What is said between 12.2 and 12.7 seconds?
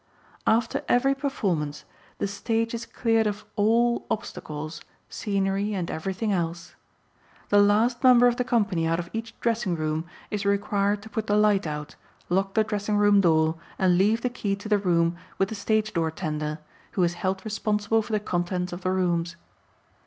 lock the